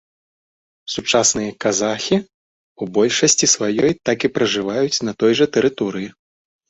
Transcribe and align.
Сучасныя 0.93 1.51
казахі 1.65 2.17
ў 2.17 2.83
большасці 2.95 3.45
сваёй 3.55 3.91
так 4.11 4.17
і 4.29 4.33
пражываюць 4.39 5.03
на 5.09 5.19
той 5.21 5.31
жа 5.43 5.51
тэрыторыі. 5.59 6.09